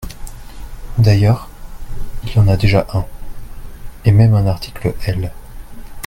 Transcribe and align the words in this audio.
D’ailleurs, 0.97 1.47
il 2.23 2.33
y 2.35 2.39
en 2.39 2.47
a 2.47 2.57
déjà 2.57 2.87
un, 2.91 3.05
et 4.03 4.11
même 4.11 4.33
un 4.33 4.47
article 4.47 4.95
L. 5.05 5.31